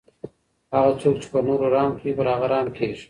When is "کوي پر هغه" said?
1.99-2.45